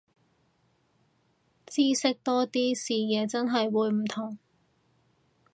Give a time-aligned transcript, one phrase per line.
[1.67, 4.39] 知識多啲，視野真係會唔同